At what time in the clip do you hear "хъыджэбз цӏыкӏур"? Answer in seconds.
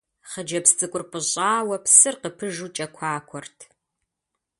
0.29-1.03